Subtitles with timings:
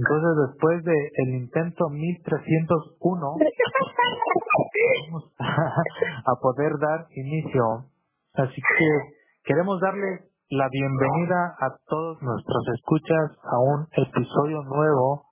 [0.00, 3.36] Entonces, después del el intento 1301,
[5.10, 7.84] vamos a, poder dar inicio.
[8.32, 8.88] Así que
[9.44, 15.26] queremos darle la bienvenida a todos nuestros escuchas a un episodio nuevo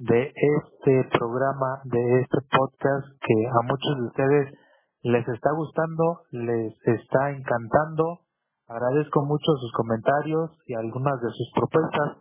[0.00, 4.54] de este programa, de este podcast que a muchos de ustedes
[5.02, 8.22] les está gustando, les está encantando.
[8.66, 12.16] Agradezco mucho sus comentarios y algunas de sus propuestas.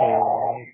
[0.00, 0.69] Eh,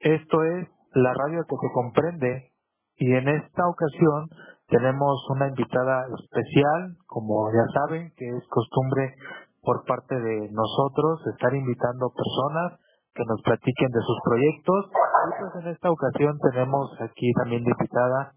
[0.00, 2.52] esto es la radio que se comprende
[2.96, 4.28] y en esta ocasión
[4.68, 9.14] tenemos una invitada especial, como ya saben, que es costumbre
[9.62, 12.80] por parte de nosotros estar invitando personas
[13.14, 14.90] que nos platiquen de sus proyectos.
[14.90, 18.32] Y pues en esta ocasión tenemos aquí también invitada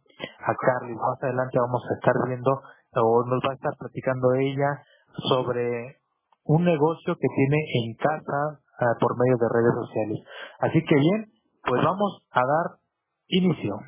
[0.46, 0.96] a Carly.
[0.96, 2.52] Más adelante vamos a estar viendo
[2.96, 4.84] o nos va a estar platicando ella
[5.30, 5.98] sobre
[6.46, 10.20] un negocio que tiene en casa ah, por medio de redes sociales.
[10.60, 11.31] Así que bien,
[11.64, 12.80] pues vamos a dar
[13.28, 13.80] inicio.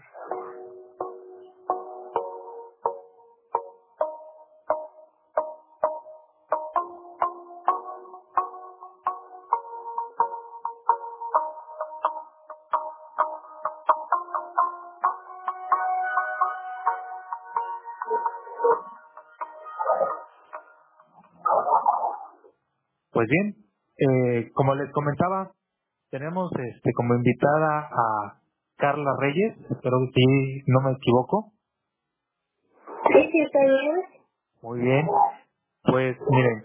[23.11, 23.55] Pues bien,
[23.97, 25.51] eh, como les comentaba,
[26.13, 28.37] tenemos este como invitada a
[28.77, 31.53] Carla Reyes, espero que sí, no me equivoco.
[33.09, 33.95] Sí, sí, está bien.
[34.61, 35.07] Muy bien.
[35.81, 36.63] Pues miren,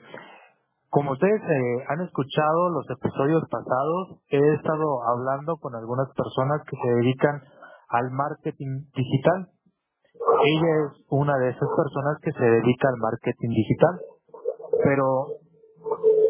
[0.91, 6.77] como ustedes eh, han escuchado los episodios pasados, he estado hablando con algunas personas que
[6.77, 7.41] se dedican
[7.89, 9.49] al marketing digital.
[10.45, 13.97] Ella es una de esas personas que se dedica al marketing digital.
[14.85, 15.38] Pero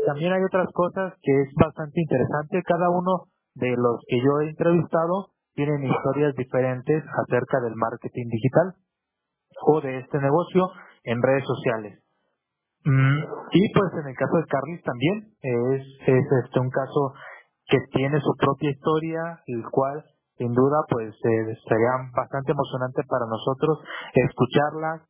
[0.08, 2.62] también hay otras cosas que es bastante interesante.
[2.64, 8.72] Cada uno de los que yo he entrevistado tienen historias diferentes acerca del marketing digital
[9.66, 10.70] o de este negocio
[11.04, 12.00] en redes sociales.
[12.86, 13.20] Mm,
[13.52, 17.12] y pues en el caso de Carly también es, es este un caso
[17.66, 20.04] que tiene su propia historia, el cual
[20.38, 25.04] sin duda pues eh, sería bastante emocionante para nosotros escucharla,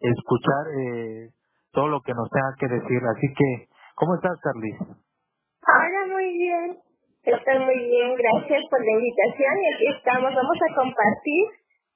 [0.00, 1.30] escuchar eh,
[1.70, 2.98] todo lo que nos tenga que decir.
[3.14, 3.69] Así que
[4.00, 4.72] ¿Cómo estás, Carly?
[4.80, 6.72] Hola, muy bien.
[7.20, 10.34] Estoy muy bien, gracias por la invitación y aquí estamos.
[10.34, 11.44] Vamos a compartir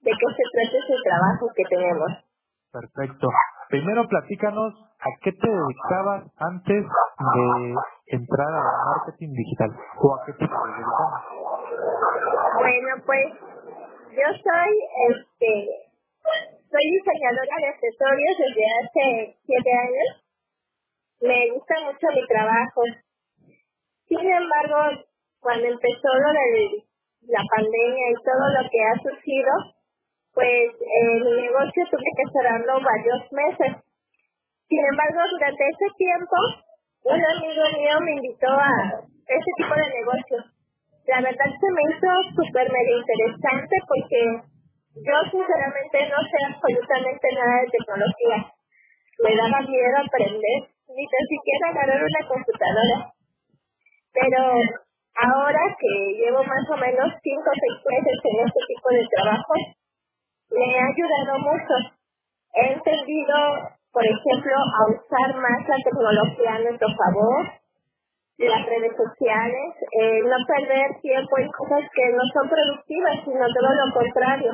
[0.04, 2.10] de qué se trata ese trabajo que tenemos.
[2.70, 3.28] Perfecto.
[3.70, 7.74] Primero platícanos a qué te dedicabas antes de
[8.12, 11.24] entrar al marketing digital o a qué te dedicabas.
[12.60, 13.32] Bueno, pues
[14.12, 14.72] yo soy
[15.08, 15.50] este
[16.68, 20.23] soy diseñadora de accesorios desde hace siete años
[21.20, 22.82] me gusta mucho mi trabajo.
[24.06, 25.04] Sin embargo,
[25.40, 26.84] cuando empezó lo de
[27.28, 29.52] la pandemia y todo lo que ha surgido,
[30.34, 33.84] pues eh, mi negocio tuve que cerrarlo varios meses.
[34.68, 36.36] Sin embargo, durante ese tiempo,
[37.04, 38.72] un amigo mío me invitó a
[39.28, 40.38] ese tipo de negocio.
[41.06, 44.20] La verdad se me hizo súper medio interesante porque
[44.94, 48.52] yo sinceramente no sé absolutamente nada de tecnología.
[49.20, 53.12] Me daba miedo aprender ni tan siquiera agarrar una computadora.
[54.12, 54.40] Pero
[55.16, 59.54] ahora que llevo más o menos cinco o seis meses en este tipo de trabajo,
[60.50, 61.74] me ha ayudado mucho.
[62.54, 63.34] He entendido,
[63.92, 67.46] por ejemplo, a usar más la tecnología a nuestro favor,
[68.38, 73.70] las redes sociales, eh, no perder tiempo en cosas que no son productivas, sino todo
[73.74, 74.52] lo contrario,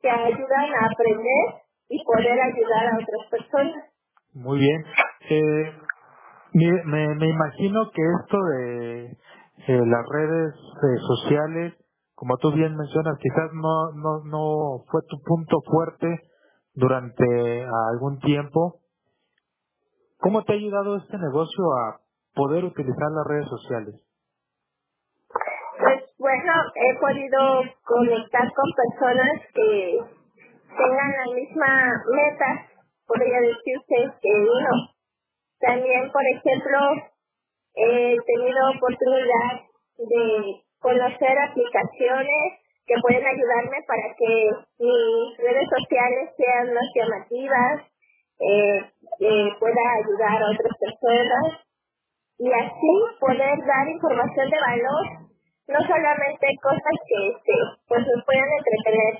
[0.00, 3.84] que ayudan a aprender y poder ayudar a otras personas.
[4.38, 4.84] Muy bien.
[5.30, 5.72] Eh,
[6.52, 9.16] me, me, imagino que esto de eh,
[9.84, 11.74] las redes eh, sociales,
[12.14, 16.20] como tú bien mencionas, quizás no, no, no fue tu punto fuerte
[16.74, 18.76] durante algún tiempo.
[20.18, 22.00] ¿Cómo te ha ayudado este negocio a
[22.34, 23.94] poder utilizar las redes sociales?
[25.80, 29.98] Pues bueno, he podido conectar con personas que
[30.76, 32.67] tengan la misma meta
[33.08, 34.92] podría decirse que uno.
[35.58, 36.78] También, por ejemplo,
[37.74, 39.64] he tenido oportunidad
[39.98, 47.82] de conocer aplicaciones que pueden ayudarme para que mis redes sociales sean más llamativas,
[48.40, 51.68] eh, pueda ayudar a otras personas
[52.38, 55.06] y así poder dar información de valor,
[55.66, 57.52] no solamente cosas que este,
[57.88, 59.14] pues nos puedan entretener,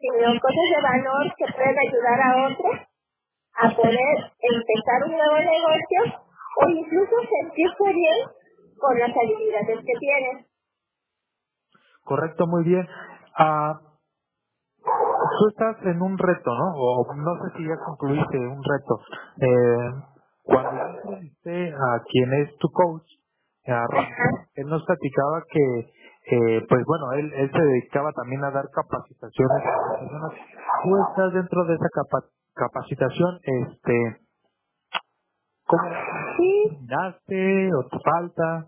[0.00, 2.87] sino cosas de valor que pueden ayudar a otros
[3.60, 6.20] a poder empezar un nuevo negocio
[6.62, 8.18] o incluso sentirse bien
[8.78, 10.46] con las habilidades que tienes.
[12.04, 12.86] Correcto, muy bien.
[13.36, 13.80] Ah,
[14.82, 16.72] tú estás en un reto, ¿no?
[16.74, 19.00] O no sé si ya concluiste un reto.
[19.40, 19.90] Eh,
[20.42, 23.04] cuando entrevisté a quien es tu coach,
[23.66, 23.84] a
[24.54, 25.92] él nos platicaba que,
[26.30, 30.32] eh, pues bueno, él, él se dedicaba también a dar capacitaciones a las personas.
[30.84, 31.88] Tú estás dentro de esa
[32.54, 33.94] capacitación, este,
[35.66, 35.88] ¿cómo
[36.86, 38.66] daste o te falta?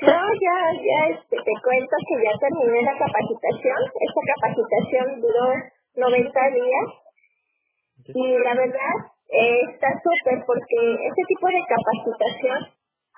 [0.00, 3.80] No, ya, ya este, te cuento que ya terminé la capacitación.
[3.92, 5.52] Esta capacitación duró
[5.96, 6.88] 90 días
[8.08, 8.96] y la verdad
[9.28, 12.58] eh, está súper porque este tipo de capacitación,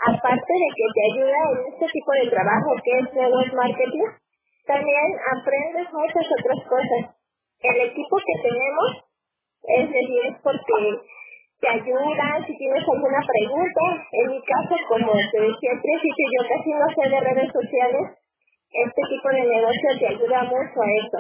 [0.00, 4.08] aparte de que te ayuda en este tipo de trabajo que es network marketing,
[4.67, 5.06] también
[5.37, 7.17] aprendes muchas otras cosas.
[7.61, 8.91] El equipo que tenemos
[9.64, 10.75] es de 10 porque
[11.61, 13.82] te ayudan, si tienes alguna pregunta.
[14.12, 18.05] En mi caso, como te decía al principio, yo casi no sé de redes sociales.
[18.70, 21.19] Este tipo de negocio te ayuda mucho a eso,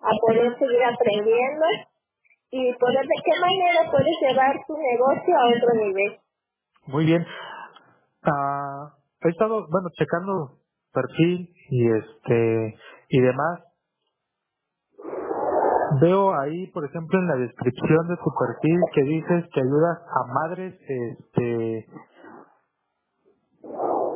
[0.00, 1.66] a poder seguir aprendiendo
[2.50, 6.18] y poder de qué manera puedes llevar tu negocio a otro nivel.
[6.86, 7.26] Muy bien.
[8.26, 8.90] Uh,
[9.22, 10.58] he estado, bueno, checando
[10.92, 12.74] perfil y este
[13.08, 13.60] y demás
[16.00, 20.32] Veo ahí, por ejemplo, en la descripción de tu perfil que dices que ayudas a
[20.32, 21.86] madres, este,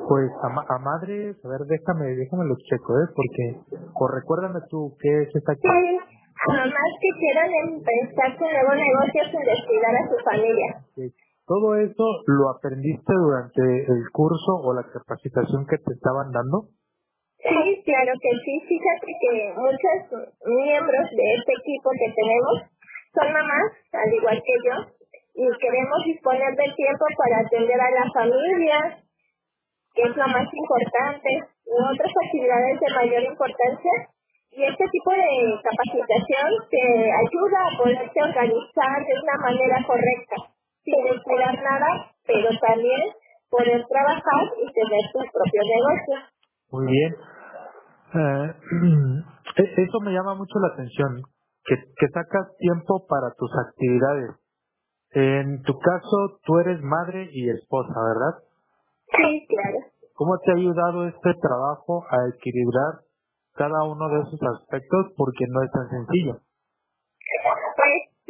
[0.08, 3.06] pues a, madres, a ver, déjame, déjame lo checo, ¿eh?
[3.14, 9.22] Porque, o recuérdame tú, ¿qué es esta a mamás que quieran empezar su nuevo negocio
[9.30, 10.68] sin descuidar a su familia.
[11.50, 13.58] ¿Todo eso lo aprendiste durante
[13.91, 16.70] el curso o la capacitación que te estaban dando?
[17.43, 18.55] Sí, claro que sí.
[18.70, 22.70] Fíjate que muchos miembros de este equipo que tenemos
[23.11, 24.76] son mamás, al igual que yo,
[25.35, 29.02] y queremos disponer del tiempo para atender a la familia,
[29.91, 31.31] que es lo más importante,
[31.67, 33.94] u otras actividades de mayor importancia.
[34.55, 40.50] Y este tipo de capacitación te ayuda a poderte organizar de una manera correcta,
[40.84, 43.12] sin descuidar nada, pero también
[43.50, 46.20] poder trabajar y tener tus propios negocios.
[46.70, 47.12] Muy bien.
[48.14, 48.54] Eh,
[49.86, 51.22] eso me llama mucho la atención,
[51.64, 54.30] que, que sacas tiempo para tus actividades.
[55.12, 58.44] En tu caso, tú eres madre y esposa, ¿verdad?
[59.10, 59.78] Sí, claro.
[60.14, 63.02] ¿Cómo te ha ayudado este trabajo a equilibrar
[63.54, 65.12] cada uno de esos aspectos?
[65.16, 66.40] Porque no es tan sencillo.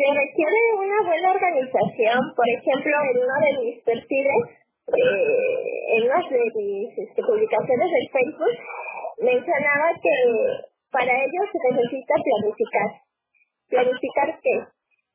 [0.00, 2.32] Se requiere una buena organización.
[2.34, 4.40] Por ejemplo, en uno de mis perfiles,
[4.96, 8.56] eh, en una de mis este, publicaciones de Facebook,
[9.20, 10.16] mencionaba que
[10.90, 12.88] para ello se necesita planificar.
[13.68, 14.56] ¿Planificar qué?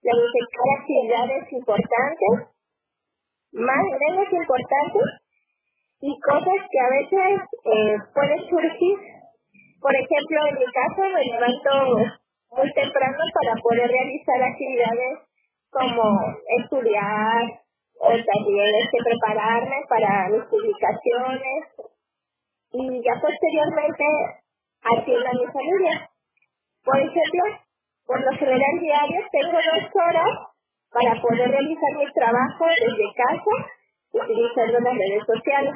[0.05, 2.53] Planificar actividades importantes,
[3.53, 5.05] más menos importantes,
[6.01, 7.41] y cosas que a veces
[7.73, 8.97] eh, pueden surgir.
[9.81, 12.21] Por ejemplo, en mi caso me levanto
[12.55, 15.19] muy temprano para poder realizar actividades
[15.71, 16.19] como
[16.59, 17.43] estudiar
[17.99, 21.61] o también este, prepararme para mis publicaciones
[22.71, 24.05] y ya posteriormente
[24.83, 26.09] atiendo a mi familia.
[26.83, 27.43] Por ejemplo,
[28.05, 30.55] por lo general diario tengo dos horas
[30.91, 33.55] para poder realizar mi trabajo desde casa
[34.13, 35.75] utilizando las redes sociales.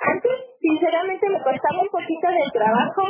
[0.00, 3.02] Antes, sinceramente, me costaba un poquito de trabajo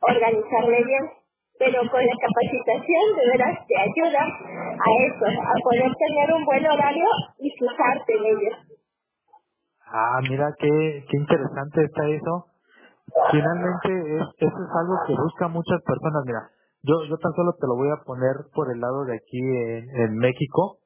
[0.00, 1.10] organizarme bien,
[1.58, 6.66] pero con la capacitación de veras te ayuda a eso, a poder tener un buen
[6.66, 7.06] horario
[7.38, 8.56] y fijarte en ellos.
[9.86, 12.46] Ah, mira qué, qué interesante está eso.
[13.30, 16.22] Finalmente, es, eso es algo que buscan muchas personas.
[16.26, 16.50] Mira,
[16.82, 19.88] yo, yo tan solo te lo voy a poner por el lado de aquí en,
[19.96, 20.78] en México,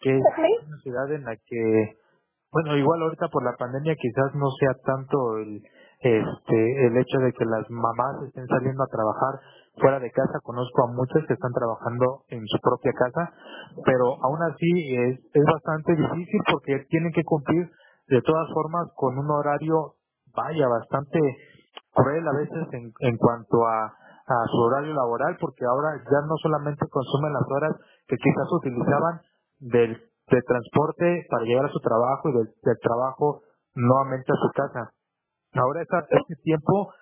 [0.00, 0.22] que es
[0.66, 1.98] una ciudad en la que,
[2.52, 5.62] bueno, igual ahorita por la pandemia quizás no sea tanto el,
[6.00, 9.40] este, el hecho de que las mamás estén saliendo a trabajar
[9.76, 10.40] fuera de casa.
[10.42, 13.32] Conozco a muchas que están trabajando en su propia casa,
[13.84, 17.70] pero aún así es, es bastante difícil porque tienen que cumplir
[18.08, 19.94] de todas formas con un horario,
[20.34, 21.18] vaya, bastante
[21.94, 26.36] cruel a veces en, en cuanto a, a su horario laboral, porque ahora ya no
[26.42, 27.76] solamente consumen las horas
[28.06, 29.20] que quizás utilizaban
[29.60, 29.96] del,
[30.30, 33.42] de transporte para llegar a su trabajo y del, del trabajo
[33.74, 34.90] nuevamente a su casa.
[35.54, 36.92] Ahora esa, ese tiempo,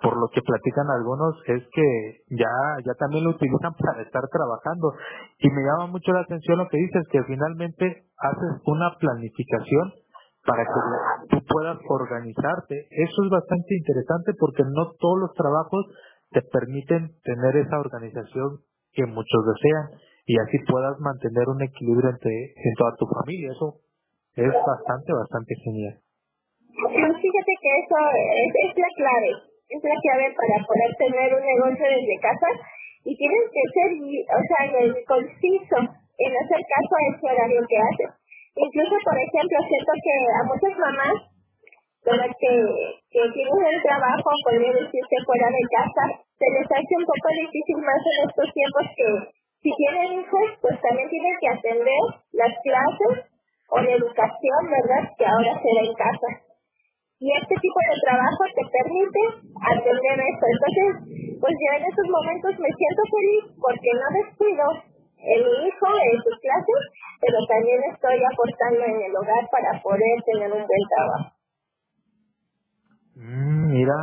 [0.00, 2.50] por lo que platican algunos, es que ya,
[2.84, 4.94] ya también lo utilizan para estar trabajando.
[5.38, 9.94] Y me llama mucho la atención lo que dices, que finalmente haces una planificación
[10.44, 10.80] para que
[11.30, 12.86] tú puedas organizarte.
[12.90, 15.86] Eso es bastante interesante porque no todos los trabajos
[16.30, 18.62] te permiten tener esa organización
[18.92, 23.52] que muchos desean y así puedas mantener un equilibrio entre en toda tu familia.
[23.52, 23.78] Eso
[24.34, 25.98] es bastante, bastante genial.
[26.76, 27.98] Fíjate que eso
[28.64, 29.55] es, la clave.
[29.68, 32.50] Es la clave para poder tener un negocio desde casa
[33.04, 34.62] y tienes que ser, o sea,
[35.06, 35.78] conciso
[36.18, 38.10] en hacer caso a ese horario que haces.
[38.56, 41.16] Incluso, por ejemplo, siento que a muchas mamás,
[42.06, 42.52] que,
[43.10, 46.04] que tienen el trabajo, podría decirse fuera de casa,
[46.38, 49.06] se les hace un poco difícil más en estos tiempos que
[49.62, 53.26] si tienen hijos, pues también tienen que atender las clases
[53.68, 55.10] o la educación, ¿verdad?
[55.18, 56.45] Que ahora se da en casa.
[57.18, 59.22] Y este tipo de trabajo te permite
[59.56, 60.44] atender esto.
[60.52, 60.88] Entonces,
[61.40, 64.64] pues yo en estos momentos me siento feliz porque no descuido
[65.16, 66.80] en mi hijo, en sus clases,
[67.24, 71.28] pero también estoy aportando en el hogar para poder tener un buen trabajo.
[73.16, 73.96] Mm, mira,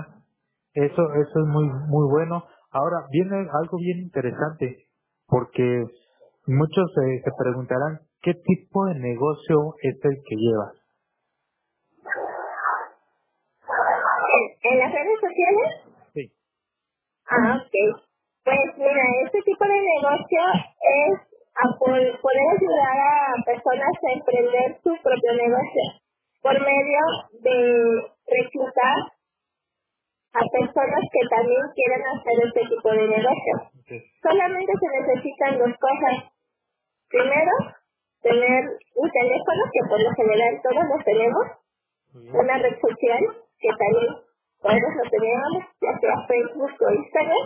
[0.74, 2.44] eso, eso es muy, muy bueno.
[2.72, 4.90] Ahora viene algo bien interesante,
[5.28, 5.86] porque
[6.48, 10.84] muchos se preguntarán, ¿qué tipo de negocio es el que llevas?
[14.64, 15.70] ¿En las redes sociales?
[16.14, 16.32] Sí.
[17.34, 17.76] Ah, ok.
[18.44, 20.42] Pues mira, este tipo de negocio
[20.82, 21.14] es
[21.56, 22.14] a poder
[22.58, 25.84] ayudar a personas a emprender su propio negocio
[26.42, 27.00] por medio
[27.40, 28.98] de reclutar
[30.34, 33.54] a personas que también quieren hacer este tipo de negocio.
[34.22, 36.34] Solamente se necesitan dos cosas.
[37.08, 37.52] Primero,
[38.22, 38.64] tener
[38.96, 41.46] un teléfono, que por lo general todos los tenemos,
[42.34, 43.24] una red social,
[43.60, 44.14] que también
[44.64, 47.46] todos lo tenemos, ya sea Facebook o Instagram,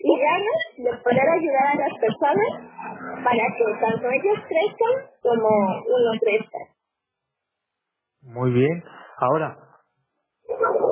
[0.00, 2.50] y ganas de poder ayudar a las personas
[3.24, 5.48] para que tanto ellos crezcan como
[5.86, 6.58] uno crezca.
[8.22, 8.82] Muy bien.
[9.18, 9.56] Ahora,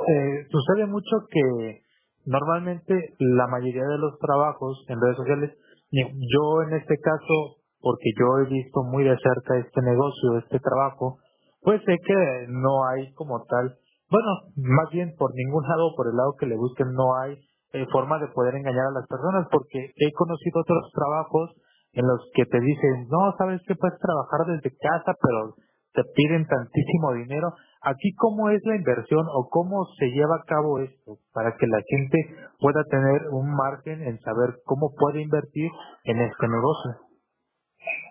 [0.08, 1.82] eh, sucede mucho que
[2.24, 5.50] normalmente la mayoría de los trabajos en redes sociales,
[5.92, 11.18] yo en este caso porque yo he visto muy de cerca este negocio, este trabajo,
[11.62, 13.76] pues sé que no hay como tal,
[14.10, 17.38] bueno, más bien por ningún lado, por el lado que le busquen, no hay
[17.72, 21.50] eh, forma de poder engañar a las personas, porque he conocido otros trabajos
[21.92, 25.54] en los que te dicen, no, sabes que puedes trabajar desde casa, pero
[25.92, 27.54] te piden tantísimo dinero.
[27.82, 31.80] Aquí, ¿cómo es la inversión o cómo se lleva a cabo esto para que la
[31.88, 32.18] gente
[32.60, 35.70] pueda tener un margen en saber cómo puede invertir
[36.04, 37.06] en este negocio?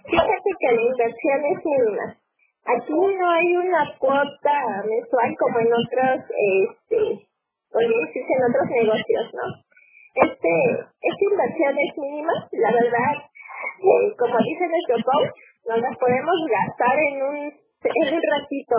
[0.05, 2.24] Fíjate que la inversión es mínima.
[2.65, 9.65] Aquí no hay una cuota mensual como en otros, este, en otros negocios, ¿no?
[10.15, 10.53] Este,
[11.01, 13.15] esta inversión es mínima, la verdad,
[13.83, 15.29] eh, como dice nuestro coach,
[15.67, 18.75] nos las podemos gastar en un, en un ratito.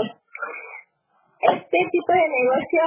[1.40, 2.82] Este tipo de negocio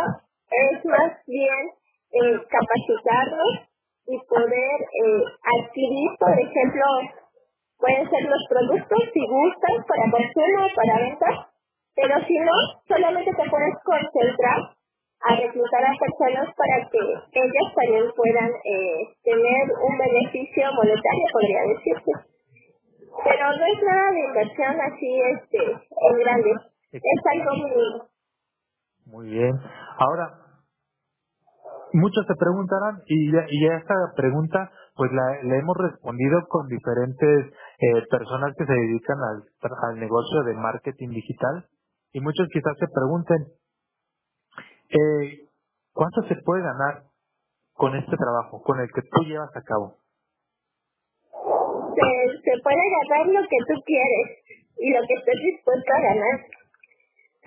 [0.51, 1.63] es más bien
[2.11, 3.69] eh, capacitarnos
[4.07, 5.23] y poder eh,
[5.61, 6.83] adquirir, por ejemplo,
[7.79, 11.27] Pueden ser los productos si gustan para consumo o para venta,
[11.95, 12.51] pero si no,
[12.87, 14.75] solamente te puedes concentrar
[15.21, 21.61] a reclutar a personas para que ellas también puedan eh, tener un beneficio monetario, podría
[21.71, 22.11] decirse.
[23.23, 26.51] Pero no es nada de inversión así este, en grande,
[26.91, 28.07] es algo mínimo.
[29.07, 29.55] Muy bien.
[29.97, 30.29] Ahora,
[31.93, 38.03] muchos se preguntarán y, y esta pregunta pues la, le hemos respondido con diferentes eh,
[38.09, 39.43] personas que se dedican al,
[39.89, 41.65] al negocio de marketing digital
[42.11, 43.47] y muchos quizás se pregunten
[44.89, 45.47] eh,
[45.93, 47.03] ¿cuánto se puede ganar
[47.73, 49.95] con este trabajo, con el que tú llevas a cabo?
[51.95, 52.09] Se,
[52.43, 54.27] se puede ganar lo que tú quieres
[54.77, 56.39] y lo que estés dispuesto a ganar.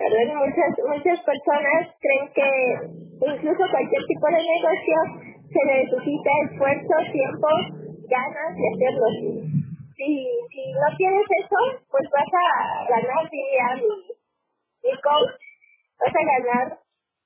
[0.03, 2.49] Muchas, muchas personas creen que
[3.27, 4.97] incluso cualquier tipo de negocio
[5.47, 7.47] se necesita esfuerzo, tiempo,
[8.09, 9.62] ganas de hacerlo.
[10.03, 10.11] Si,
[10.51, 14.03] si no tienes eso, pues vas a ganar, diría mi,
[14.83, 15.31] mi coach,
[15.95, 16.77] vas a ganar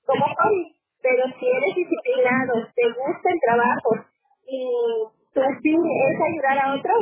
[0.05, 0.77] como hobby.
[1.01, 3.89] Pero si eres disciplinado, te gusta el trabajo
[4.45, 4.61] y
[5.33, 7.01] tu fin es ayudar a otros,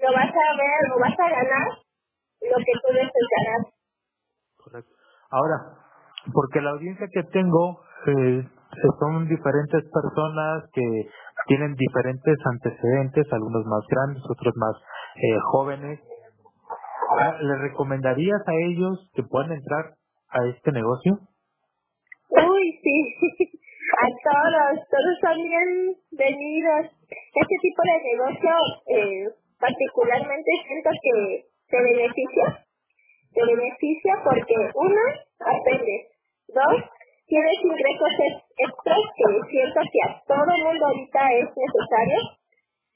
[0.00, 1.68] lo vas a ver, lo vas a ganar
[2.40, 4.82] lo que tú deseas ganar.
[5.30, 5.56] Ahora,
[6.32, 8.48] porque la audiencia que tengo eh,
[8.98, 11.10] son diferentes personas que
[11.50, 14.76] tienen diferentes antecedentes, algunos más grandes, otros más
[15.16, 15.98] eh, jóvenes.
[17.18, 19.98] Ah, ¿Le recomendarías a ellos que puedan entrar
[20.30, 21.18] a este negocio?
[22.30, 22.94] Uy, sí,
[23.98, 26.86] a todos, todos son bienvenidos.
[27.10, 28.50] Este tipo de negocio
[28.86, 29.26] eh,
[29.58, 32.64] particularmente siento que se beneficia
[33.32, 35.00] te beneficia porque uno,
[35.38, 36.06] aprendes,
[36.48, 36.82] dos,
[37.30, 38.12] tienes ingresos
[38.58, 42.18] extras que siento que a todo el mundo ahorita es necesario,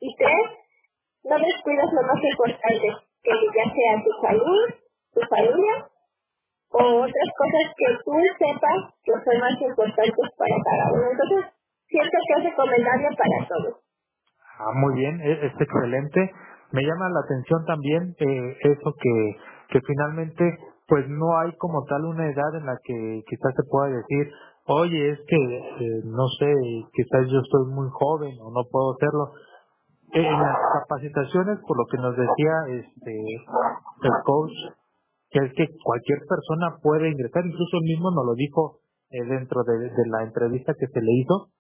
[0.03, 0.47] y tres,
[1.23, 2.89] no descuidas lo más importante,
[3.23, 4.67] que ya sea tu salud,
[5.15, 5.87] tu familia,
[6.75, 11.07] o otras cosas que tú sepas que son más importantes para cada uno.
[11.15, 11.55] Entonces,
[11.87, 13.75] siento que es recomendable para todos.
[14.59, 16.31] Ah, muy bien, es, excelente.
[16.73, 19.15] Me llama la atención también eh, eso que,
[19.71, 23.89] que finalmente pues no hay como tal una edad en la que quizás se pueda
[23.89, 24.31] decir,
[24.67, 26.53] oye, es que eh, no sé,
[26.93, 29.33] quizás yo estoy muy joven o no puedo hacerlo.
[30.13, 33.13] En las capacitaciones, por lo que nos decía este
[34.03, 34.53] el coach,
[35.31, 38.79] que es que cualquier persona puede ingresar, incluso él mismo nos lo dijo
[39.11, 41.51] eh, dentro de, de la entrevista que se le hizo,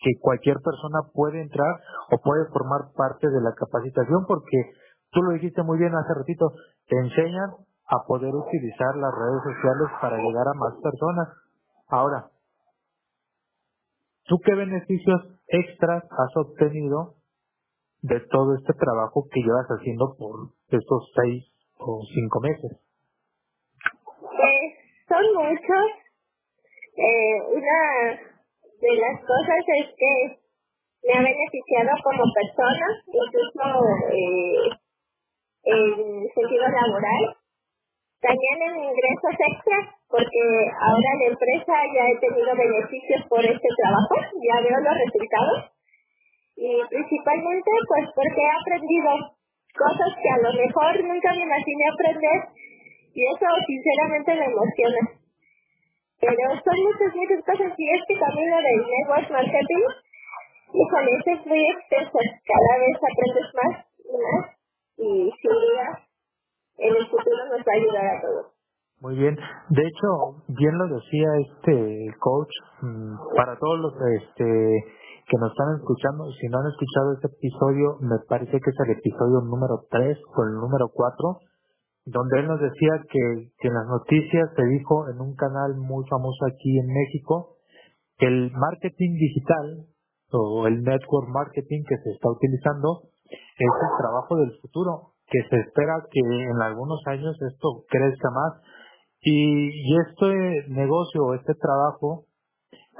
[0.00, 1.80] que cualquier persona puede entrar
[2.10, 4.74] o puede formar parte de la capacitación porque
[5.10, 6.52] tú lo dijiste muy bien hace ratito,
[6.88, 7.52] te enseñan
[7.86, 11.28] a poder utilizar las redes sociales para llegar a más personas.
[11.88, 12.30] Ahora,
[14.24, 17.16] ¿tú qué beneficios extras has obtenido
[18.02, 21.44] de todo este trabajo que llevas haciendo por estos seis
[21.78, 22.80] o cinco meses?
[24.20, 24.72] Pues
[25.08, 25.86] son muchos.
[26.94, 28.20] Eh, una
[28.80, 30.42] de las cosas es que
[31.04, 33.64] me ha beneficiado como persona, incluso
[34.12, 34.70] eh,
[35.64, 37.36] en sentido laboral.
[38.22, 40.42] También en ingresos extras, porque
[40.78, 45.74] ahora la empresa ya he tenido beneficios por este trabajo, ya veo los resultados.
[46.54, 49.10] Y principalmente pues porque he aprendido
[49.74, 52.38] cosas que a lo mejor nunca me imaginé aprender
[53.10, 55.02] y eso sinceramente me emociona.
[56.22, 59.84] Pero son muchas, muchas cosas y este camino del network marketing,
[60.70, 62.18] híjole, es muy extenso.
[62.22, 64.44] Cada vez aprendes más y más
[64.94, 66.11] y sin duda
[66.82, 68.46] en el futuro nos va a ayudar a todos.
[69.00, 69.34] Muy bien.
[69.34, 74.46] De hecho, bien lo decía este coach, mm, para todos los este
[75.26, 78.90] que nos están escuchando, si no han escuchado este episodio, me parece que es el
[78.98, 81.38] episodio número 3 o el número 4,
[82.06, 86.04] donde él nos decía que, que en las noticias se dijo en un canal muy
[86.10, 87.56] famoso aquí en México
[88.18, 89.86] que el marketing digital
[90.32, 95.56] o el network marketing que se está utilizando es el trabajo del futuro, que se
[95.60, 98.62] espera que en algunos años esto crezca más
[99.20, 102.26] y, y este negocio, este trabajo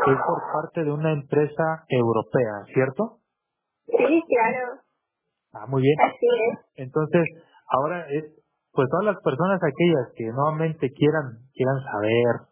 [0.07, 3.19] es por parte de una empresa europea, ¿cierto?
[3.87, 4.81] Sí, claro.
[5.53, 5.97] Ah, muy bien.
[6.01, 6.59] Así es.
[6.77, 7.23] Entonces,
[7.69, 8.25] ahora es
[8.73, 12.49] pues todas las personas aquellas que nuevamente quieran quieran saber,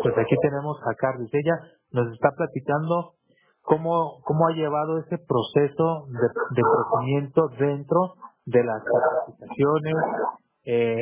[0.00, 1.28] pues aquí tenemos a Carlos.
[1.32, 1.58] Ella
[1.90, 3.14] nos está platicando
[3.62, 8.14] cómo, cómo ha llevado ese proceso de, de crecimiento dentro
[8.46, 9.94] de las capacitaciones,
[10.66, 10.98] eh,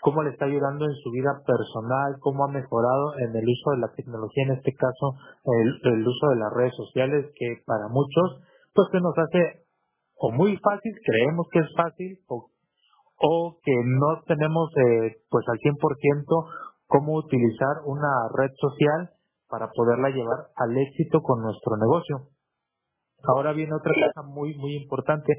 [0.00, 3.78] cómo le está ayudando en su vida personal, cómo ha mejorado en el uso de
[3.78, 8.42] la tecnología, en este caso el, el uso de las redes sociales, que para muchos
[8.74, 9.66] pues se nos hace
[10.18, 12.50] o muy fácil, creemos que es fácil, o
[13.18, 15.76] o que no tenemos eh, pues al 100%
[16.86, 19.10] cómo utilizar una red social
[19.48, 22.28] para poderla llevar al éxito con nuestro negocio.
[23.24, 25.32] Ahora viene otra cosa muy muy importante.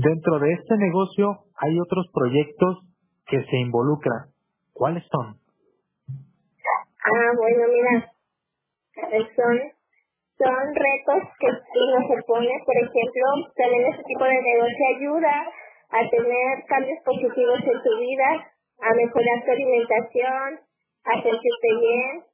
[0.00, 2.88] Dentro de este negocio hay otros proyectos
[3.28, 4.32] que se involucran.
[4.72, 5.36] ¿Cuáles son?
[7.04, 8.08] Ah, bueno, mira,
[9.36, 9.60] son,
[10.40, 15.36] son retos que uno se pone, por ejemplo, también este tipo de negocio ayuda
[15.92, 18.28] a tener cambios positivos en tu vida,
[18.80, 20.48] a mejorar tu alimentación,
[21.04, 22.24] a sentirte bien.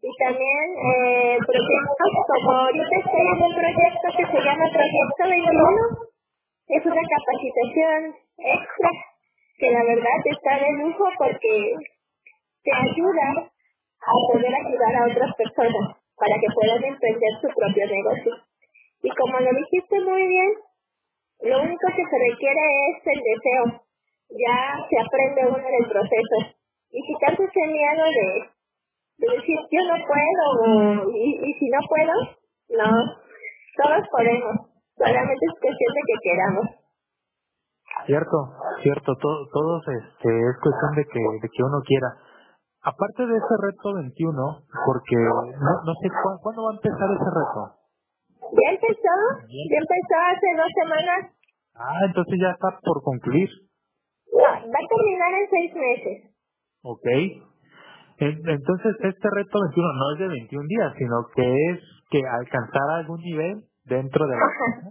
[0.00, 6.09] Y también eh, proyectos como ahorita estoy en un proyecto que se llama Proyecto 21.
[6.70, 8.90] Es una capacitación extra
[9.58, 11.74] que la verdad está de lujo porque
[12.62, 13.50] te ayuda
[14.00, 18.32] a poder ayudar a otras personas para que puedan emprender su propio negocio.
[19.02, 20.50] Y como lo dijiste muy bien,
[21.42, 23.82] lo único que se requiere es el deseo.
[24.30, 26.54] Ya se aprende uno en el proceso.
[26.92, 28.46] Y quitarse ese miedo de,
[29.18, 32.14] de decir yo no puedo y, y si no puedo,
[32.78, 32.90] no.
[33.76, 34.69] Todos podemos.
[35.00, 36.66] Solamente es cuestión de que queramos.
[38.04, 38.36] Cierto,
[38.82, 42.08] cierto, todo, todos este, es cuestión de que, de que uno quiera.
[42.84, 46.08] Aparte de ese reto 21, porque no, no sé
[46.42, 47.60] cuándo va a empezar ese reto.
[48.52, 49.16] Ya empezó,
[49.48, 51.20] ya empezó hace dos semanas.
[51.76, 53.48] Ah, entonces ya está por concluir.
[54.32, 56.16] No, va a terminar en seis meses.
[56.82, 57.08] Ok.
[58.20, 63.20] Entonces, este reto 21 no es de 21 días, sino que es que alcanzar algún
[63.20, 64.42] nivel dentro de la...
[64.42, 64.90] Ajá.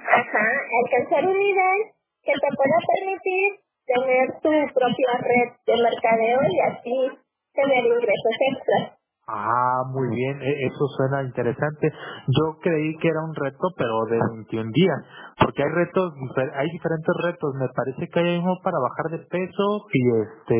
[0.00, 0.46] Ajá,
[0.84, 1.78] alcanzar un nivel
[2.24, 7.18] que te pueda permitir tener tu propia red de mercadeo y así
[7.54, 9.00] tener ingresos extras.
[9.26, 11.92] Ah, muy bien, e, eso suena interesante.
[12.26, 14.98] Yo creí que era un reto, pero de 21 días,
[15.38, 16.12] porque hay retos,
[16.54, 17.54] hay diferentes retos.
[17.54, 20.56] Me parece que hay uno para bajar de peso y este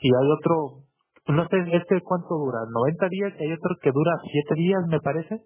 [0.00, 0.86] y hay otro
[1.28, 2.60] no sé, ¿este cuánto dura?
[2.70, 3.32] ¿90 días?
[3.40, 5.42] Hay otro que dura 7 días, me parece.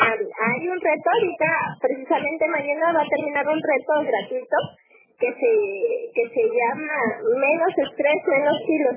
[0.00, 4.56] Hay un reto ahorita, precisamente mañana va a terminar un reto gratuito
[5.20, 5.52] que se,
[6.14, 6.96] que se llama
[7.36, 8.96] Menos Estrés, Menos Kilos.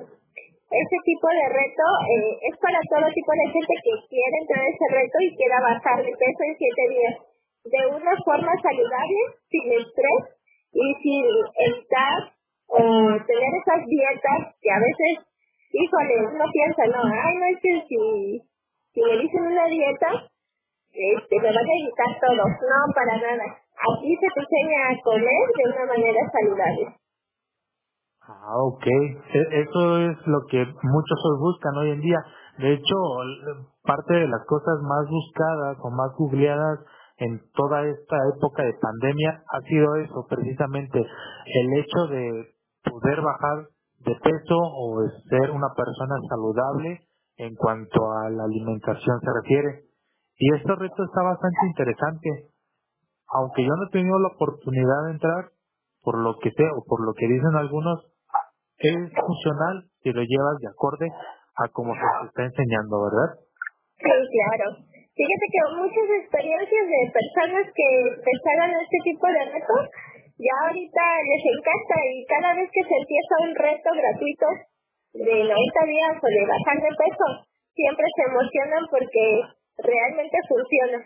[0.72, 4.74] Este tipo de reto eh, es para todo tipo de gente que quiere entrar en
[4.74, 7.16] ese reto y quiera bajar de peso en 7 días
[7.64, 10.24] de una forma saludable, sin estrés
[10.74, 11.26] y sin
[11.78, 12.32] estar
[12.68, 15.34] o tener esas dietas que a veces
[15.74, 18.42] híjole, uno piensa, no, ay, no es que si,
[18.94, 20.08] si me dicen una dieta,
[20.94, 22.44] este, me van a evitar todo.
[22.46, 23.46] No, para nada.
[23.50, 27.04] Aquí se te enseña a comer de una manera saludable.
[28.28, 28.86] Ah, ok.
[28.86, 32.20] E, eso es lo que muchos buscan hoy en día.
[32.58, 32.96] De hecho,
[33.84, 36.80] parte de las cosas más buscadas o más googleadas
[37.18, 42.54] en toda esta época de pandemia ha sido eso, precisamente el hecho de
[42.84, 43.68] poder bajar
[44.06, 47.02] de peso o ser una persona saludable
[47.38, 49.93] en cuanto a la alimentación se refiere.
[50.38, 52.30] Y este reto está bastante interesante.
[53.34, 55.52] Aunque yo no he tenido la oportunidad de entrar,
[56.02, 58.06] por lo que sé o por lo que dicen algunos,
[58.78, 63.40] es funcional si lo llevas de acorde a como se está enseñando, ¿verdad?
[63.98, 64.68] Sí, claro.
[65.14, 69.84] Fíjate que muchas experiencias de personas que empezaron este tipo de retos
[70.42, 74.48] ya ahorita les encanta y cada vez que se empieza un reto gratuito
[75.14, 77.28] de 90 días o de bajar de peso,
[77.78, 79.26] siempre se emocionan porque
[79.78, 81.06] realmente funciona.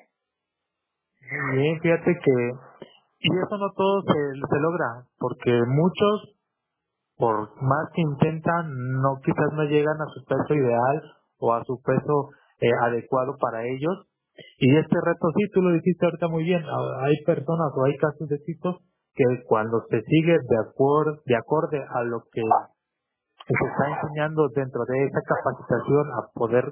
[1.53, 2.51] Bien, fíjate que
[3.19, 6.37] y eso no todo se, se logra, porque muchos,
[7.17, 8.69] por más que intentan,
[9.01, 11.01] no quizás no llegan a su peso ideal
[11.39, 12.29] o a su peso
[12.61, 14.07] eh, adecuado para ellos.
[14.59, 18.29] Y este reto sí, tú lo dijiste ahorita muy bien, hay personas o hay casos
[18.29, 18.81] de éxito
[19.15, 22.41] que cuando se sigue de acuerdo de acorde a lo que
[23.47, 26.65] se está enseñando dentro de esa capacitación a poder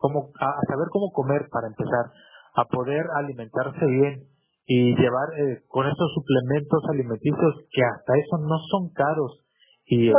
[0.00, 2.10] cómo a, saber cómo comer para empezar
[2.56, 4.24] a poder alimentarse bien
[4.66, 9.44] y llevar eh, con esos suplementos alimenticios que hasta eso no son caros
[9.86, 10.10] y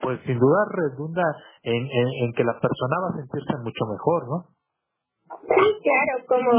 [0.00, 1.22] pues sin duda redunda
[1.62, 4.38] en, en, en que la persona va a sentirse mucho mejor, ¿no?
[5.46, 6.52] Sí, claro, como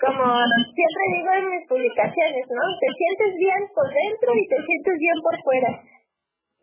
[0.00, 2.64] como siempre digo en mis publicaciones, ¿no?
[2.80, 5.70] Te sientes bien por dentro y te sientes bien por fuera.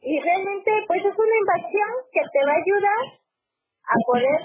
[0.02, 3.04] Y realmente, pues es una inversión que te va a ayudar
[3.88, 4.40] a poder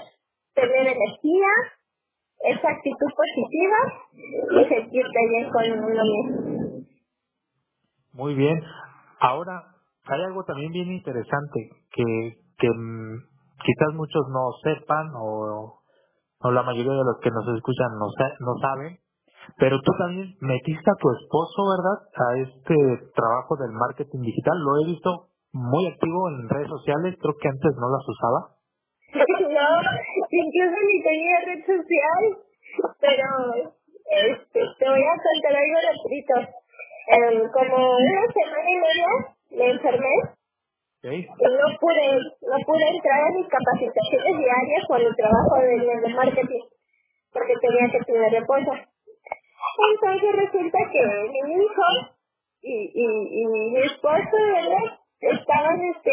[0.53, 1.47] tener energía,
[2.39, 3.79] esa actitud positiva
[4.51, 6.85] y sentirte bien con uno mismo.
[8.13, 8.61] Muy bien.
[9.19, 9.63] Ahora,
[10.05, 13.17] hay algo también bien interesante que, que mm,
[13.63, 15.83] quizás muchos no sepan o
[16.43, 18.99] o la mayoría de los que nos escuchan no, no saben,
[19.57, 21.97] pero tú también metiste a tu esposo, ¿verdad?
[22.19, 22.75] A este
[23.15, 24.59] trabajo del marketing digital.
[24.59, 28.39] Lo he visto muy activo en redes sociales, creo que antes no las usaba.
[29.13, 29.69] No,
[30.29, 32.37] incluso ni tenía red social,
[32.99, 33.27] pero
[34.09, 36.35] este, te voy a contar algo rapidito.
[37.05, 39.07] Um, como una semana y media
[39.51, 40.33] me enfermé
[41.03, 42.07] no pude,
[42.47, 46.63] no pude entrar a mis capacitaciones diarias con el trabajo de, marketing,
[47.33, 48.71] porque tenía que tener reposo.
[49.91, 51.83] Entonces resulta que mi hijo
[52.61, 54.92] y, y, y mi esposo, ¿verdad?
[55.23, 56.11] Estaban, este,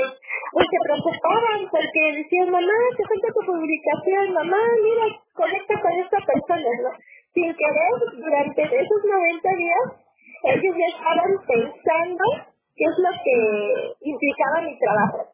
[0.53, 6.18] pues se preocupaban porque decían, mamá, te falta tu publicación, mamá, mira, conecta con esta
[6.18, 6.90] persona, ¿no?
[7.35, 9.87] Sin querer, durante esos 90 días,
[10.44, 12.25] ellos ya estaban pensando
[12.77, 13.37] qué es lo que
[14.09, 15.31] implicaba mi trabajo.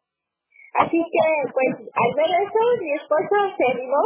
[0.73, 4.03] Así que, pues, al ver eso, mi esposo se animó.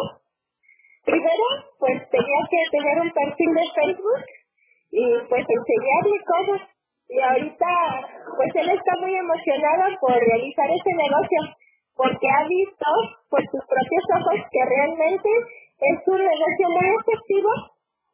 [1.06, 1.48] Primero,
[1.80, 4.26] pues, tenía que tener un perfil de Facebook
[4.92, 6.71] y, pues, enseñarle cosas.
[7.12, 7.68] Y ahorita,
[8.38, 11.40] pues, él está muy emocionado por realizar ese negocio,
[11.96, 12.88] porque ha visto
[13.30, 15.30] por sus propios ojos que realmente
[15.76, 17.52] es un negocio muy efectivo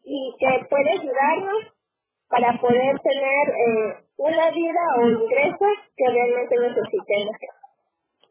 [0.04, 1.78] y que puede ayudarnos
[2.28, 7.38] para poder tener eh, una vida o ingresos que realmente necesitemos.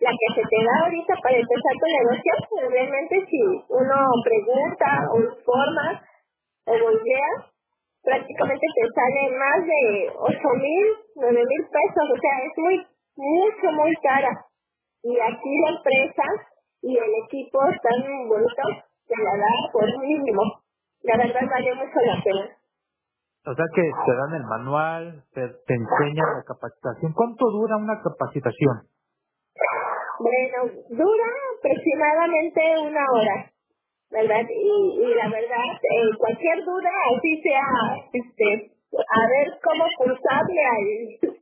[0.00, 2.32] la que se te da ahorita para empezar tu negocio,
[2.70, 6.02] realmente si uno pregunta o informa,
[6.66, 7.30] o volvea,
[8.02, 10.86] prácticamente te sale más de ocho mil,
[11.16, 12.86] nueve mil pesos, o sea, es muy,
[13.16, 14.44] mucho, muy cara.
[15.02, 16.24] Y aquí la empresa
[16.82, 20.42] y el equipo están bonitos, te la da por mínimo.
[21.02, 22.58] La verdad vale mucho la pena.
[23.46, 27.12] O sea que te dan el manual, te, te enseñan la capacitación.
[27.14, 28.88] ¿Cuánto dura una capacitación?
[30.18, 33.52] Bueno, dura aproximadamente una hora.
[34.10, 34.46] ¿verdad?
[34.48, 37.62] Y, y la verdad, eh, cualquier duda, así sea,
[38.12, 41.30] este, a ver cómo pulsarle al,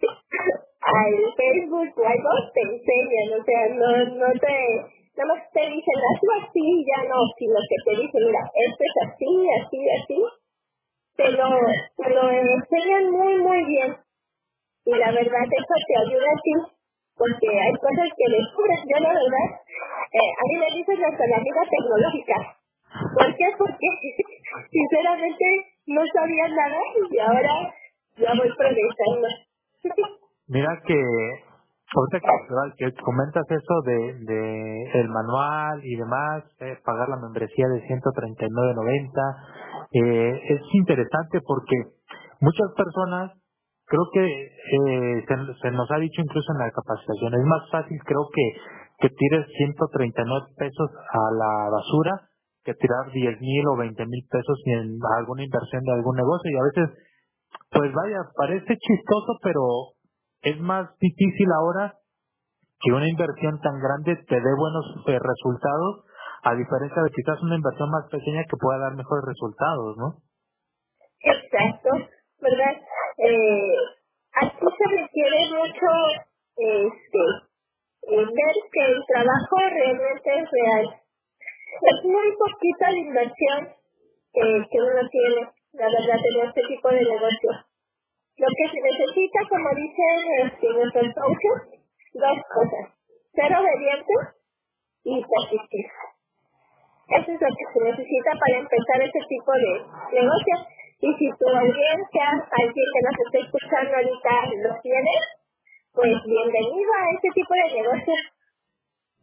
[0.80, 4.56] al Facebook o algo, te enseñan, o sea, no, no te,
[5.16, 8.96] no más te dicen, hazlo así, ya no, sino que te dicen, mira, esto es
[9.08, 10.18] así, así, así,
[11.16, 11.48] te lo,
[11.96, 13.96] te lo enseñan muy, muy bien.
[14.84, 16.54] Y la verdad, eso te ayuda a ti,
[17.16, 19.48] porque hay cosas que descubres, yo la verdad,
[20.12, 22.56] eh, a mí me dicen hasta la vida tecnológica,
[23.14, 23.44] ¿Por qué?
[23.58, 23.88] Porque
[24.70, 25.44] sinceramente
[25.86, 26.78] no sabía nada
[27.10, 27.74] y ahora
[28.16, 29.28] ya voy progresando.
[30.48, 30.94] Mira que
[31.94, 32.18] ahorita
[32.76, 39.36] que, comentas eso de, de el manual y demás, eh, pagar la membresía de 139.90,
[39.92, 41.76] eh, es interesante porque
[42.40, 43.32] muchas personas
[43.86, 47.98] creo que eh, se, se, nos ha dicho incluso en la capacitación, es más fácil
[48.04, 48.60] creo que,
[48.98, 52.28] que tires 139 pesos a la basura
[52.66, 56.50] que tirar 10 mil o 20 mil pesos en alguna inversión de algún negocio.
[56.50, 56.98] Y a veces,
[57.70, 59.94] pues vaya, parece chistoso, pero
[60.50, 61.94] es más difícil ahora
[62.80, 66.04] que una inversión tan grande te dé buenos eh, resultados,
[66.42, 70.08] a diferencia de quizás una inversión más pequeña que pueda dar mejores resultados, ¿no?
[71.20, 71.90] Exacto,
[72.40, 72.76] ¿verdad?
[73.18, 73.76] Eh,
[74.34, 75.88] aquí se requiere mucho
[76.56, 77.22] este,
[78.12, 81.06] eh, ver que el trabajo realmente es real
[81.82, 83.68] es muy poquita la inversión
[84.32, 87.50] que, que uno tiene, la verdad, en este tipo de negocio.
[88.36, 91.56] Lo que se necesita, como dicen este, nuestros coaches,
[92.14, 92.84] dos cosas.
[93.32, 94.14] Ser obediente
[95.04, 95.86] y persistir.
[97.08, 99.72] Eso es lo que se necesita para empezar ese tipo de
[100.20, 100.54] negocio.
[101.00, 104.32] Y si tu audiencia, alguien que nos está escuchando ahorita,
[104.64, 105.14] lo tiene,
[105.92, 108.36] pues bienvenido a este tipo de negocios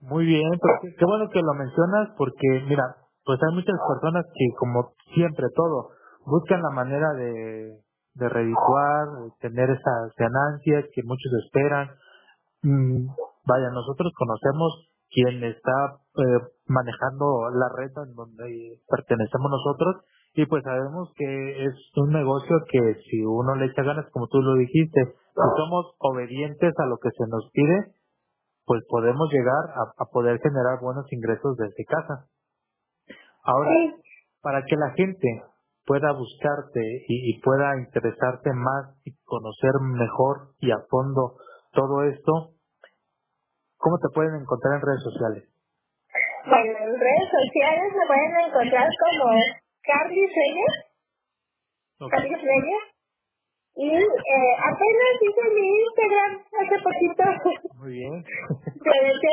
[0.03, 2.83] muy bien, pues qué bueno que lo mencionas porque, mira,
[3.23, 5.91] pues hay muchas personas que, como siempre todo,
[6.25, 7.79] buscan la manera de,
[8.15, 9.07] de redituar,
[9.39, 11.89] tener esas ganancias que muchos esperan.
[12.61, 13.07] Mm,
[13.45, 20.63] vaya, nosotros conocemos quién está eh, manejando la red en donde pertenecemos nosotros y pues
[20.63, 25.05] sabemos que es un negocio que si uno le echa ganas, como tú lo dijiste,
[25.05, 27.93] si somos obedientes a lo que se nos pide,
[28.65, 32.27] pues podemos llegar a, poder generar buenos ingresos desde casa.
[33.43, 33.69] Ahora,
[34.41, 35.43] para que la gente
[35.85, 41.37] pueda buscarte y, pueda interesarte más y conocer mejor y a fondo
[41.71, 42.53] todo esto,
[43.77, 45.43] ¿cómo te pueden encontrar en redes sociales?
[46.45, 49.31] Bueno, en redes sociales me pueden encontrar como
[49.83, 50.73] Carly Reyes.
[52.11, 52.83] Carly Reyes.
[53.75, 57.23] Y eh, apenas hice mi Instagram hace poquito.
[57.79, 58.23] Muy bien.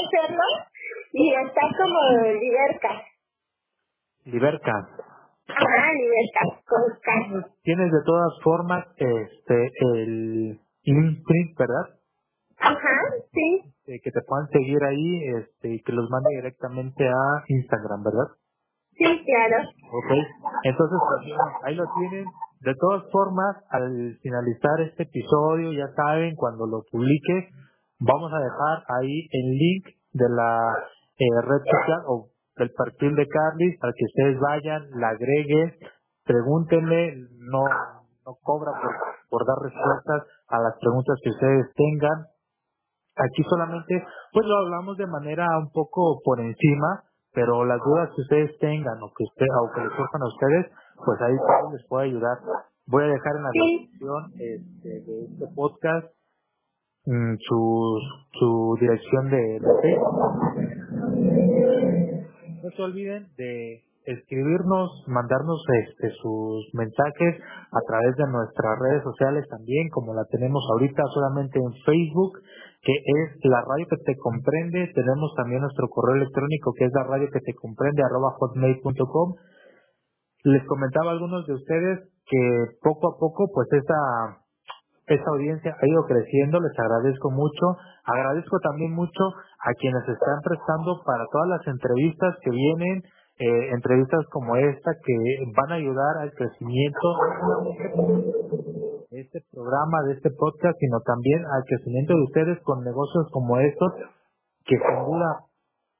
[0.00, 0.44] Hacerlo
[1.12, 3.04] y está como Liberca.
[4.24, 5.09] Liberca.
[6.66, 11.98] Con Tienes de todas formas este el imprint, ¿verdad?
[12.58, 12.96] Ajá,
[13.32, 13.62] sí.
[13.86, 18.36] Eh, que te puedan seguir ahí este, y que los mande directamente a Instagram, ¿verdad?
[18.96, 19.68] Sí, claro.
[19.92, 20.12] Ok,
[20.64, 20.98] entonces
[21.64, 22.26] ahí lo tienen
[22.60, 27.48] de todas formas, al finalizar este episodio, ya saben, cuando lo publique,
[27.98, 30.74] vamos a dejar ahí el link de la
[31.18, 32.28] eh, red social o
[32.60, 35.72] del perfil de Carly para que ustedes vayan, la agreguen,
[36.24, 37.64] pregúntenle, no,
[38.26, 38.92] no cobra por,
[39.30, 42.28] por dar respuestas a las preguntas que ustedes tengan.
[43.16, 48.22] Aquí solamente, pues lo hablamos de manera un poco por encima, pero las dudas que
[48.22, 50.66] ustedes tengan o que usted o que les surjan a ustedes,
[51.04, 51.36] pues ahí
[51.72, 52.38] les puede ayudar.
[52.86, 56.06] Voy a dejar en la descripción este, de este podcast
[57.06, 57.98] mm, su,
[58.38, 60.79] su dirección de, de
[62.62, 67.40] No se olviden de escribirnos, mandarnos este, sus mensajes
[67.72, 72.38] a través de nuestras redes sociales también, como la tenemos ahorita solamente en Facebook,
[72.82, 74.92] que es la radio que te comprende.
[74.94, 79.34] Tenemos también nuestro correo electrónico que es la radio que te comprende arroba hotmail.com.
[80.44, 84.40] Les comentaba a algunos de ustedes que poco a poco pues esa
[85.06, 87.76] esta audiencia ha ido creciendo, les agradezco mucho.
[88.04, 89.22] Agradezco también mucho
[89.62, 93.02] a quienes están prestando para todas las entrevistas que vienen,
[93.38, 95.16] eh, entrevistas como esta que
[95.56, 97.08] van a ayudar al crecimiento
[99.10, 103.58] de este programa, de este podcast, sino también al crecimiento de ustedes con negocios como
[103.58, 103.92] estos
[104.64, 105.44] que sin duda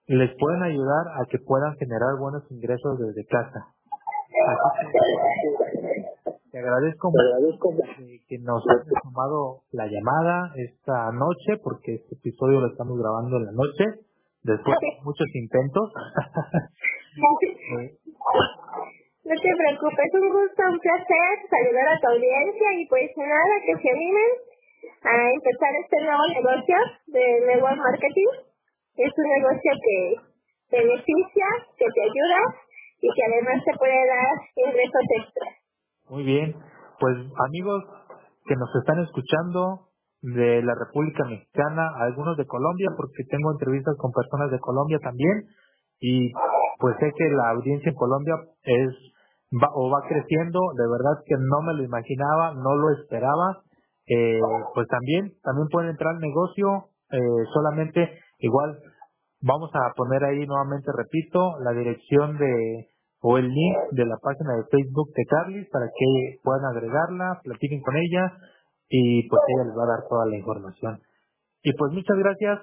[0.06, 3.66] les pueden ayudar a que puedan generar buenos ingresos desde casa.
[6.50, 7.12] Te agradezco,
[7.96, 13.36] que, que nos hayas tomado la llamada esta noche, porque este episodio lo estamos grabando
[13.38, 14.02] en la noche,
[14.42, 15.92] después de muchos intentos.
[19.20, 23.76] No te preocupes, un gusto, un placer saludar a tu audiencia y pues nada, que
[23.76, 24.30] se animen
[25.04, 28.32] a empezar este nuevo negocio de network marketing.
[28.96, 29.98] Es un negocio que
[30.72, 31.46] beneficia,
[31.78, 32.40] que te ayuda
[33.02, 35.59] y que además te puede dar ingresos extra.
[36.10, 36.56] Muy bien,
[36.98, 37.84] pues amigos
[38.44, 39.90] que nos están escuchando
[40.22, 45.46] de la República Mexicana, algunos de Colombia, porque tengo entrevistas con personas de Colombia también,
[46.00, 46.32] y
[46.80, 48.90] pues sé que la audiencia en Colombia es
[49.54, 53.62] va, o va creciendo, de verdad que no me lo imaginaba, no lo esperaba,
[54.08, 54.40] eh,
[54.74, 58.80] pues también, también pueden entrar al negocio, eh, solamente igual
[59.42, 62.89] vamos a poner ahí nuevamente, repito, la dirección de
[63.20, 67.82] o el link de la página de Facebook de Carly para que puedan agregarla, platiquen
[67.82, 68.32] con ella
[68.88, 71.00] y pues ella les va a dar toda la información.
[71.62, 72.60] Y pues muchas gracias,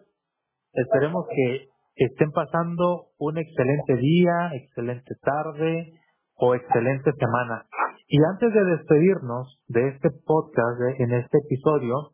[0.74, 5.94] esperemos que estén pasando un excelente día, excelente tarde
[6.36, 7.66] o excelente semana.
[8.08, 12.14] Y antes de despedirnos de este podcast, en este episodio,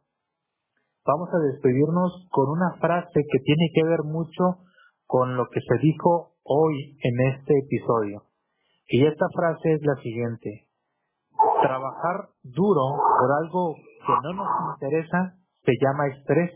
[1.05, 4.63] vamos a despedirnos con una frase que tiene que ver mucho
[5.05, 8.32] con lo que se dijo hoy en este episodio.
[8.87, 10.67] Y esta frase es la siguiente.
[11.61, 16.51] Trabajar duro por algo que no nos interesa se llama estrés.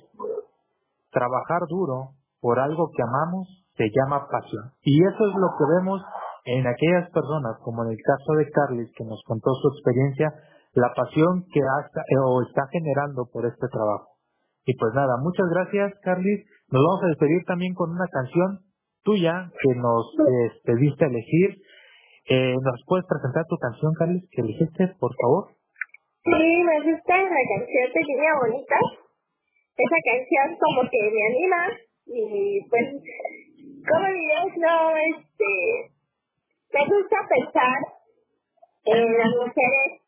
[1.11, 4.71] Trabajar duro por algo que amamos se llama pasión.
[4.81, 6.01] Y eso es lo que vemos
[6.45, 10.33] en aquellas personas, como en el caso de Carlis, que nos contó su experiencia,
[10.73, 14.17] la pasión que hasta, eh, o está generando por este trabajo.
[14.65, 16.45] Y pues nada, muchas gracias, Carlis.
[16.69, 18.59] Nos vamos a despedir también con una canción
[19.03, 20.11] tuya que nos
[20.63, 21.61] pediste elegir.
[22.29, 25.47] Eh, ¿Nos puedes presentar tu canción, Carlis, que elegiste, por favor?
[26.27, 28.75] Sí, me gusta la canción Pequeña Bonita.
[29.77, 31.61] Esa canción como que me anima
[32.07, 32.85] y pues,
[33.87, 35.51] como dirías, no, este,
[36.73, 37.79] me gusta pensar
[38.91, 40.03] en las mujeres,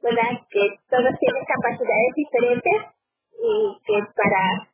[0.00, 0.40] ¿verdad?
[0.48, 2.80] Que todos tienen capacidades diferentes
[3.44, 3.52] y
[3.84, 4.72] que para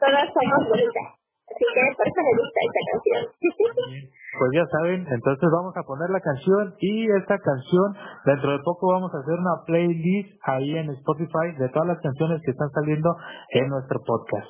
[0.00, 1.08] todas somos bonitas.
[1.44, 4.21] Así que por eso me gusta esta canción.
[4.38, 8.92] Pues ya saben, entonces vamos a poner la canción y esta canción, dentro de poco
[8.92, 13.14] vamos a hacer una playlist ahí en Spotify de todas las canciones que están saliendo
[13.50, 14.48] en nuestro podcast.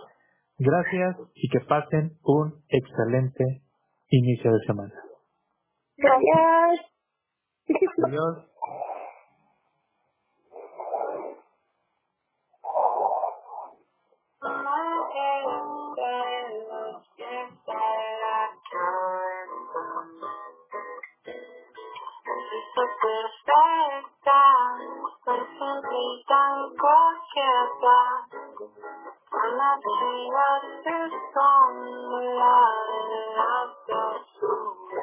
[0.58, 3.62] Gracias y que pasen un excelente
[4.08, 4.94] inicio de semana.
[5.96, 6.86] Gracias.
[8.06, 8.51] Adiós.
[23.02, 24.42] perfecta,
[25.24, 26.42] perfecta
[26.78, 27.98] coqueta.
[29.32, 30.46] Una vida
[30.84, 30.98] de
[31.34, 32.56] sombra
[32.98, 35.01] en la basura.